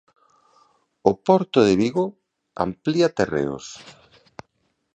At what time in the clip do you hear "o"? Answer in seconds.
1.09-1.11